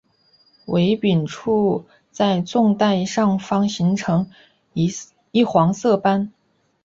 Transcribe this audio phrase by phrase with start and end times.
[0.65, 4.31] 尾柄处在纵带上方形成
[4.73, 6.33] 一黄色斑。